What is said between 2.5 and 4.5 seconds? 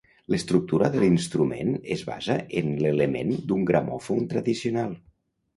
en l'element d'un gramòfon